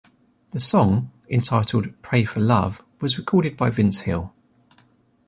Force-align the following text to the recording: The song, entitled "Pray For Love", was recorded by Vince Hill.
The 0.49 0.59
song, 0.59 1.11
entitled 1.29 1.93
"Pray 2.01 2.25
For 2.25 2.39
Love", 2.39 2.83
was 3.01 3.19
recorded 3.19 3.55
by 3.55 3.69
Vince 3.69 3.99
Hill. 3.99 4.33